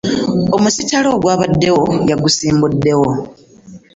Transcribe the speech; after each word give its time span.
Omusittale 0.55 1.07
ogwabaddewo 1.15 1.81
yagusiimuddewo. 2.09 3.09